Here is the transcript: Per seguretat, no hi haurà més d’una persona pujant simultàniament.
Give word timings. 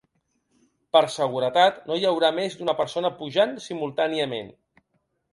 Per 0.95 1.01
seguretat, 1.15 1.75
no 1.89 1.97
hi 1.99 2.07
haurà 2.11 2.31
més 2.37 2.55
d’una 2.61 2.75
persona 2.79 3.11
pujant 3.19 3.53
simultàniament. 3.67 4.49